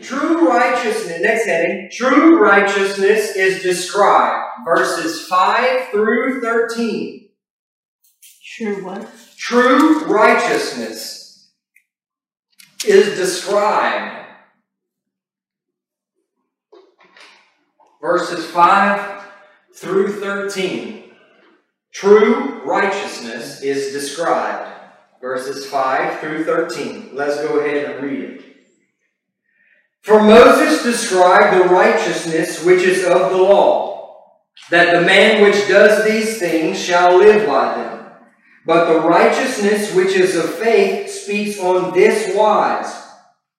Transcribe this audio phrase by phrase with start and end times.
[0.00, 7.28] True righteousness, next heading, true righteousness is described, verses 5 through 13.
[8.56, 9.08] True what?
[9.36, 11.52] True righteousness
[12.84, 14.26] is described,
[18.00, 19.24] verses 5
[19.74, 21.04] through 13.
[21.92, 24.70] True righteousness is described,
[25.20, 27.10] verses 5 through 13.
[27.12, 28.51] Let's go ahead and read it.
[30.02, 34.40] For Moses described the righteousness which is of the law,
[34.70, 38.10] that the man which does these things shall live by them.
[38.66, 42.92] But the righteousness which is of faith speaks on this wise.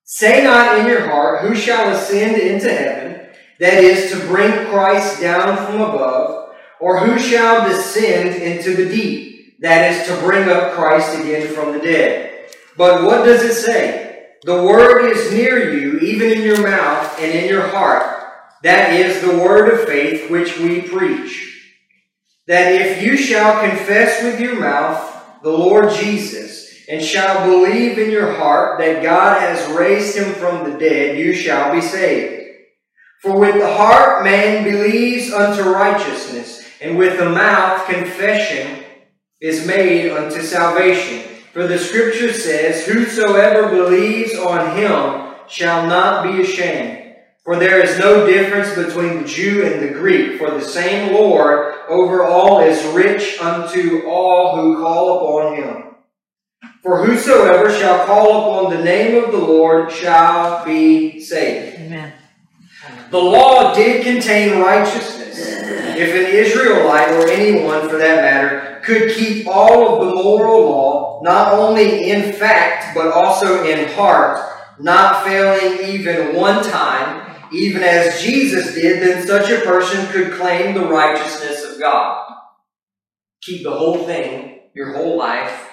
[0.03, 3.29] Say not in your heart, Who shall ascend into heaven,
[3.59, 9.61] that is, to bring Christ down from above, or who shall descend into the deep,
[9.61, 12.49] that is, to bring up Christ again from the dead.
[12.75, 14.12] But what does it say?
[14.43, 18.05] The word is near you, even in your mouth and in your heart.
[18.63, 21.49] That is the word of faith which we preach.
[22.47, 28.11] That if you shall confess with your mouth the Lord Jesus, and shall believe in
[28.11, 32.43] your heart that God has raised him from the dead, you shall be saved.
[33.21, 38.83] For with the heart man believes unto righteousness, and with the mouth confession
[39.39, 41.32] is made unto salvation.
[41.53, 47.15] For the scripture says, Whosoever believes on him shall not be ashamed.
[47.43, 51.75] For there is no difference between the Jew and the Greek, for the same Lord
[51.87, 55.83] over all is rich unto all who call upon him.
[56.81, 61.79] For whosoever shall call upon the name of the Lord shall be saved.
[61.81, 62.13] Amen.
[63.11, 65.37] The law did contain righteousness.
[65.37, 71.02] If an Israelite, or anyone for that matter, could keep all of the moral law,
[71.23, 74.39] not only in fact, but also in heart,
[74.77, 80.73] not failing even one time, even as Jesus did, then such a person could claim
[80.73, 82.29] the righteousness of God.
[83.41, 85.69] Keep the whole thing, your whole life,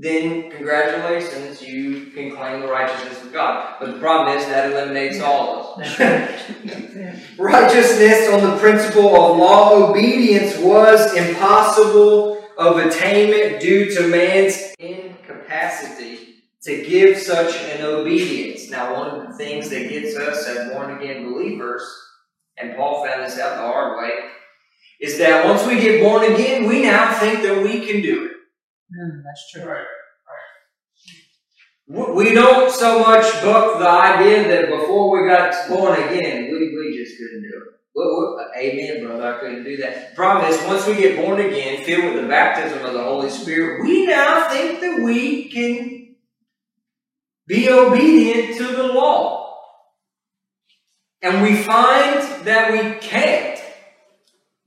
[0.00, 3.76] then congratulations, you can claim the righteousness of God.
[3.78, 5.98] But the problem is that eliminates all of us.
[7.38, 16.42] Righteousness on the principle of law obedience was impossible of attainment due to man's incapacity
[16.62, 18.68] to give such an obedience.
[18.68, 21.82] Now, one of the things that gets us as born again believers,
[22.58, 24.10] and Paul found this out the hard way,
[25.00, 28.32] is that once we get born again, we now think that we can do it.
[28.92, 29.64] Mm, that's true.
[29.64, 29.84] Right.
[31.88, 36.98] We don't so much book the idea that before we got born again, we, we
[36.98, 37.77] just couldn't do it.
[37.98, 39.34] Well, amen, brother.
[39.34, 40.14] I couldn't do that.
[40.14, 43.82] Problem is, once we get born again, filled with the baptism of the Holy Spirit,
[43.82, 46.14] we now think that we can
[47.48, 49.58] be obedient to the law.
[51.22, 53.60] And we find that we can't,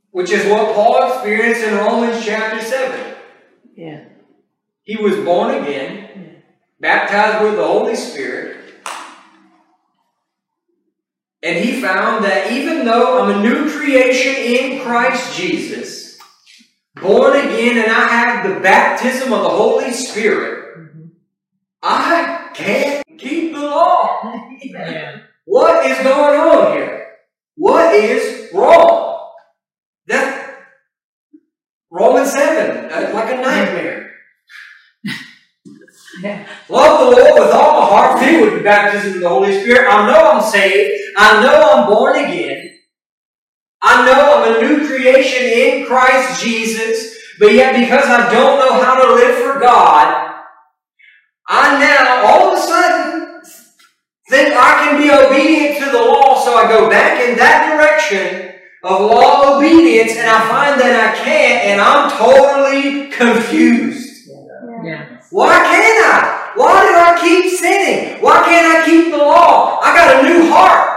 [0.09, 3.15] which is what Paul experienced in Romans chapter 7.
[3.77, 4.09] Yeah.
[4.83, 6.43] He was born again,
[6.81, 8.60] baptized with the Holy Spirit,
[11.43, 16.19] and he found that even though I'm a new creation in Christ Jesus,
[16.95, 20.89] born again, and I have the baptism of the Holy Spirit,
[21.81, 24.19] I can't keep the law.
[24.61, 25.21] Yeah.
[25.45, 27.07] What is going on here?
[27.55, 29.31] What is wrong?
[30.07, 30.59] That
[31.89, 34.00] Romans 7, that's like a nightmare.
[36.21, 36.47] Yeah.
[36.69, 39.91] Love the Lord with all my heart, filled with the baptism of the Holy Spirit.
[39.91, 41.01] I know I'm saved.
[41.17, 42.77] I know I'm born again.
[43.81, 47.17] I know I'm a new creation in Christ Jesus.
[47.39, 50.31] But yet, because I don't know how to live for God,
[51.47, 53.41] I now all of a sudden
[54.29, 58.53] think I can be obedient to the law, so I go back in that direction
[58.83, 64.29] of law obedience, and I find that I can't, and I'm totally confused.
[64.83, 65.20] Yeah.
[65.31, 66.51] Why can't I?
[66.55, 68.21] Why do I keep sinning?
[68.21, 69.79] Why can't I keep the law?
[69.79, 70.91] I got a new heart.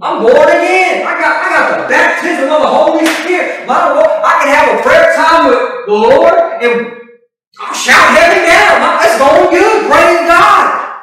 [0.00, 1.06] I'm born again.
[1.06, 3.66] I got, I got the baptism of the Holy Spirit.
[3.68, 6.34] My Lord, I can have a prayer time with the Lord
[6.64, 6.96] and
[7.60, 8.80] I'll shout heaven down.
[9.04, 9.84] That's going good.
[9.84, 11.02] Praise God.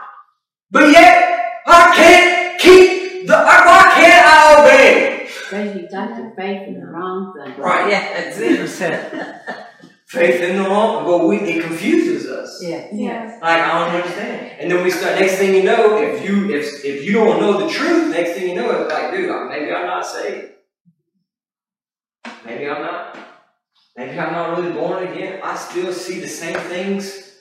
[0.72, 5.30] But yet, I can't keep the, why can't I obey?
[5.30, 7.62] Because you got your faith in the wrong thing.
[7.62, 7.92] Right.
[7.92, 8.40] Yeah, that's
[8.82, 9.70] it.
[10.14, 12.13] Faith in the law, but we, it confuses
[12.72, 12.90] us.
[12.94, 13.40] Yeah.
[13.42, 14.60] Like I don't understand.
[14.60, 15.20] And then we start.
[15.20, 18.50] Next thing you know, if you if if you don't know the truth, next thing
[18.50, 20.52] you know, it's like, dude, maybe I'm not saved.
[22.46, 23.18] Maybe I'm not.
[23.96, 25.40] Maybe I'm not really born again.
[25.44, 27.36] I still see the same things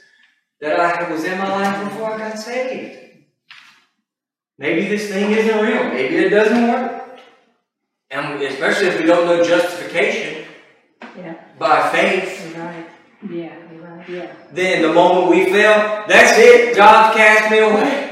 [0.60, 2.98] that I was in my life before I got saved.
[4.58, 5.84] Maybe this thing isn't real.
[5.84, 7.18] Maybe it doesn't work.
[8.10, 10.44] And especially if we don't know justification
[11.16, 11.34] Yeah.
[11.58, 12.86] by faith, right.
[13.30, 13.51] Yeah, You're right.
[14.12, 14.36] Yeah.
[14.52, 16.76] then the moment we fail, that's it.
[16.76, 18.08] God cast me away.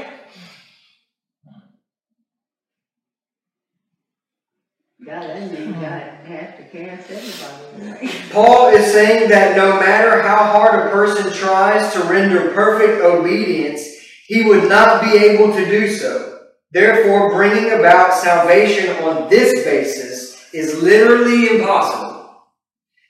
[5.05, 8.11] God, that means God has to cast everybody away.
[8.31, 13.85] Paul is saying that no matter how hard a person tries to render perfect obedience,
[14.27, 16.39] he would not be able to do so.
[16.71, 22.21] Therefore, bringing about salvation on this basis is literally impossible.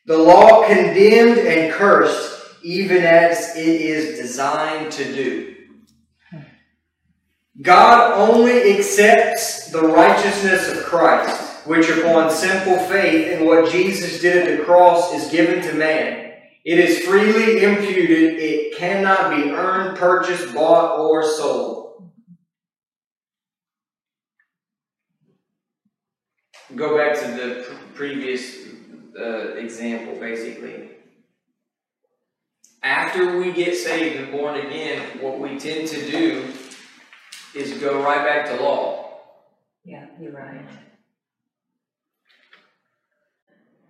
[0.08, 5.56] The law condemned and cursed, even as it is designed to do.
[7.62, 14.48] God only accepts the righteousness of Christ, which upon simple faith in what Jesus did
[14.48, 16.34] at the cross is given to man.
[16.63, 22.12] It is freely imputed, it cannot be earned, purchased, bought, or sold.
[26.75, 28.57] Go back to the pr- previous
[29.19, 30.90] uh, example, basically.
[32.83, 36.51] After we get saved and born again, what we tend to do
[37.54, 39.19] is go right back to law.
[39.83, 40.66] Yeah, you're right.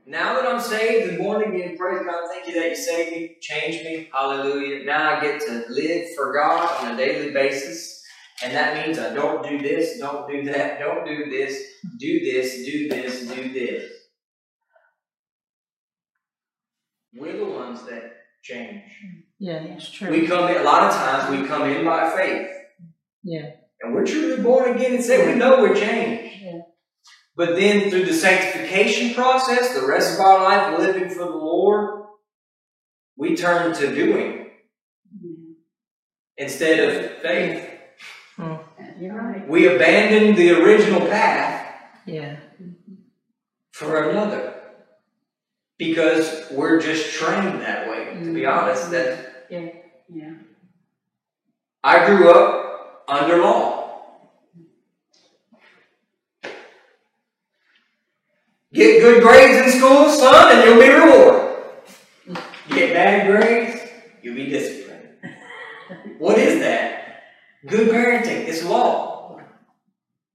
[0.05, 3.37] Now that I'm saved and born again, praise God, thank you that you saved me,
[3.39, 4.83] changed me, hallelujah.
[4.83, 8.03] Now I get to live for God on a daily basis.
[8.43, 11.63] And that means I don't do this, don't do that, don't do this,
[11.97, 13.91] do this, do this, do this.
[17.13, 18.10] We're the ones that
[18.41, 18.83] change.
[19.39, 20.11] Yeah, that's true.
[20.11, 22.49] We come in, a lot of times we come in by faith.
[23.23, 23.51] Yeah.
[23.81, 26.41] And we're truly born again and say we know we're changed.
[26.43, 26.59] Yeah.
[27.35, 32.05] But then through the sanctification process, the rest of our life living for the Lord,
[33.17, 34.49] we turn to doing
[36.37, 37.67] instead of faith.
[38.35, 38.55] Hmm.
[38.99, 39.47] You're right.
[39.47, 41.73] We abandon the original path
[42.05, 42.37] Yeah.
[43.71, 44.60] for another.
[45.81, 48.05] Because we're just trained that way.
[48.05, 48.59] To be mm-hmm.
[48.59, 49.69] honest, that yeah.
[50.13, 50.33] Yeah.
[51.83, 54.19] I grew up under law.
[58.71, 62.43] Get good grades in school, son, and you'll be rewarded.
[62.69, 63.81] Get bad grades,
[64.21, 65.09] you'll be disciplined.
[66.19, 67.23] What is that?
[67.65, 68.47] Good parenting.
[68.47, 69.10] It's law.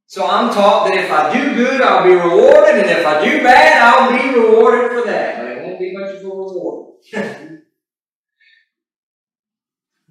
[0.08, 3.42] So I'm taught that if I do good, I'll be rewarded, and if I do
[3.42, 5.38] bad, I'll be rewarded for that.
[5.38, 6.94] But it won't be much of a reward.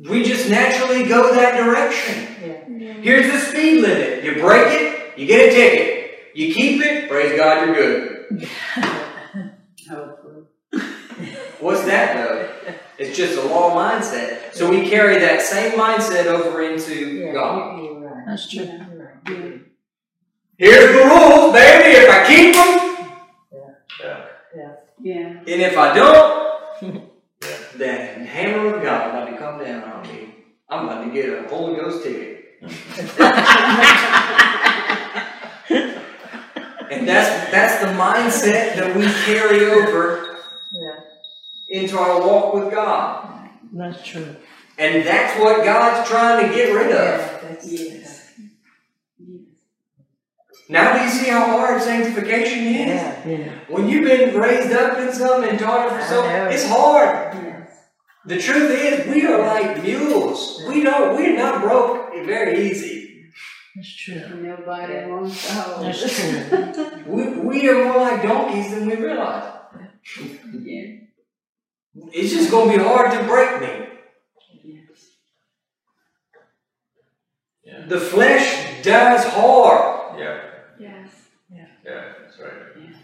[0.10, 2.28] we just naturally go that direction.
[2.42, 2.94] Yeah.
[3.02, 4.26] Here's the speed limit.
[4.26, 6.12] You break it, you get a ticket.
[6.36, 8.26] You keep it, praise God, you're good.
[11.62, 12.74] What's that though?
[12.98, 14.54] It's just a law mindset.
[14.54, 17.82] So we carry that same mindset over into God.
[17.82, 18.26] You're right.
[18.28, 19.66] That's true.
[20.58, 20.68] Yeah.
[20.70, 21.98] Here's the rules, baby.
[21.98, 22.72] If I keep them,
[25.04, 25.28] Yeah.
[25.28, 27.10] and if I don't,
[27.78, 30.34] then the hammer of God about to come down on me.
[30.70, 32.34] I'm about to get a Holy Ghost ticket.
[36.92, 40.38] And that's that's the mindset that we carry over
[40.72, 41.00] Yeah.
[41.70, 43.50] into our walk with God.
[43.74, 44.36] That's true.
[44.78, 47.20] And that's what God's trying to get rid of.
[47.20, 47.68] Yeah, Yes.
[47.72, 48.32] Yes.
[50.68, 52.88] Now do you see how hard sanctification is?
[52.88, 53.52] yeah, yeah.
[53.70, 57.36] When you've been raised up in something and taught it for I so it's hard.
[57.36, 57.72] Yes.
[58.26, 60.64] The truth is we are like mules.
[60.68, 63.32] We don't we're not broke very easy.
[63.76, 64.42] That's true.
[64.42, 67.04] Nobody wants to hold That's true.
[67.06, 69.52] We, we are more like donkeys than we realize.
[70.64, 70.82] Yeah.
[72.12, 73.90] It's just gonna be hard to break me.
[77.64, 77.90] Yes.
[77.90, 80.20] The flesh dies hard.
[80.20, 80.40] Yeah,
[80.80, 81.10] Yes.
[81.50, 82.52] yeah, that's right.
[82.80, 82.96] Yes.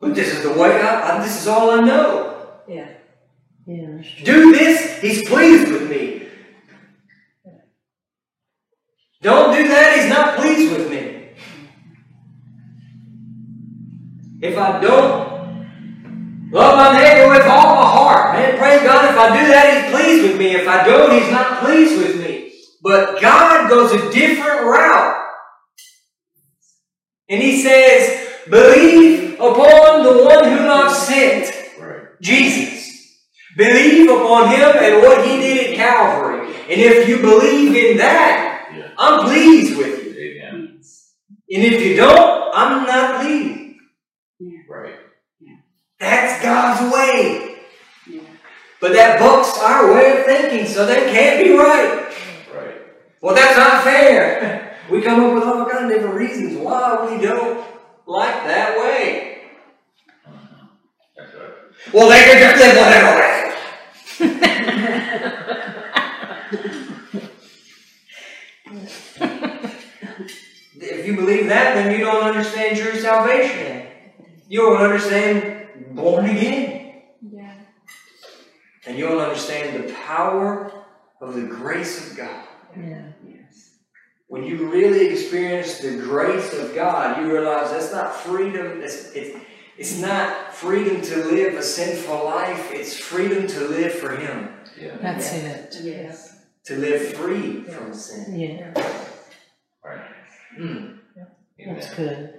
[0.00, 2.48] But this is the way I, I this is all I know.
[2.68, 2.88] Yeah.
[3.66, 4.02] Yeah.
[4.24, 6.26] Do this, he's pleased with me.
[9.20, 11.30] Don't do that, he's not pleased with me.
[14.40, 19.40] If I don't love my neighbor with all my heart, man, praise God, if I
[19.40, 20.54] do that, he's pleased with me.
[20.54, 22.52] If I don't, he's not pleased with me.
[22.80, 25.26] But God goes a different route.
[27.28, 31.54] And he says, believe upon the one whom I've sent.
[31.80, 32.20] Right.
[32.20, 32.86] Jesus.
[33.56, 36.46] Believe upon him and what he did at Calvary.
[36.70, 38.90] And if you believe in that, Yeah.
[38.98, 40.12] I'm pleased with you.
[40.12, 40.80] Amen.
[41.50, 43.76] And if you don't, I'm not pleased.
[44.68, 44.94] Right.
[45.98, 47.56] That's God's way.
[48.80, 52.14] But that bucks our way of thinking, so that can't be right.
[52.54, 52.76] Right.
[53.20, 54.76] Well, that's not fair.
[54.88, 57.66] We come up with all kinds of different reasons why we don't
[58.08, 59.42] like that way.
[61.16, 61.50] That's right.
[61.92, 63.34] Well, they can just live whatever way.
[70.80, 73.86] If you believe that, then you don't understand true salvation.
[74.48, 77.02] You don't understand born again.
[77.30, 77.52] Yeah.
[78.86, 80.72] And you don't understand the power
[81.20, 82.44] of the grace of God.
[82.76, 83.12] Yeah.
[84.28, 84.40] Yes.
[84.40, 88.82] When you really experience the grace of God, you realize that's not freedom.
[88.82, 89.38] It's, it's,
[89.76, 92.70] it's not freedom to live a sinful life.
[92.72, 94.50] It's freedom to live for Him.
[94.78, 95.76] Yeah, That's it.
[95.82, 96.44] Yes.
[96.64, 98.38] To live free from sin.
[98.38, 98.74] Yeah,
[99.82, 100.00] right.
[100.56, 100.98] Hmm.
[101.66, 102.34] that's good.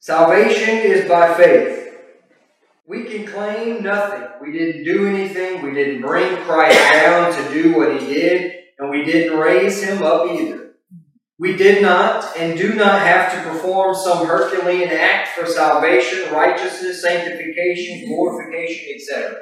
[0.00, 1.86] Salvation is by faith.
[2.86, 4.28] We can claim nothing.
[4.40, 5.62] We didn't do anything.
[5.62, 10.02] We didn't bring Christ down to do what he did, and we didn't raise him
[10.02, 10.74] up either.
[11.38, 17.02] We did not and do not have to perform some Herculean act for salvation, righteousness,
[17.02, 19.36] sanctification, glorification, etc.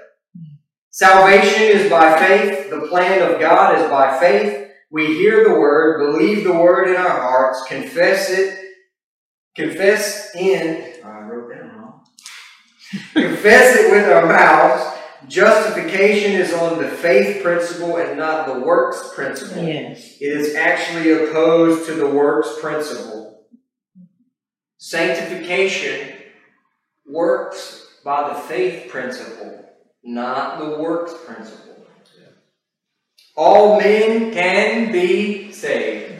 [0.90, 2.70] Salvation is by faith.
[2.70, 4.70] The plan of God is by faith.
[4.90, 8.58] We hear the word, believe the word in our hearts, confess it,
[9.56, 12.04] confess in, I wrote that wrong.
[13.12, 14.93] confess it with our mouths.
[15.28, 19.62] Justification is on the faith principle and not the works principle.
[19.62, 20.16] Yes.
[20.20, 23.46] It is actually opposed to the works principle.
[24.76, 26.14] Sanctification
[27.06, 29.64] works by the faith principle,
[30.02, 31.74] not the works principle.
[33.36, 36.13] All men can be saved.